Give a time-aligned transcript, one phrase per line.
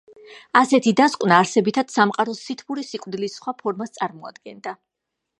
[0.59, 4.75] ასეთი დასკვნა არსებითად სამყაროს სითბური სიკვდილის სხვა ფორმას წარმოადგენდა.